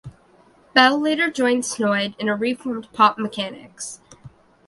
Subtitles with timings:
[0.73, 3.99] Bell later joined Snoid in a reformed Pop Mechanix.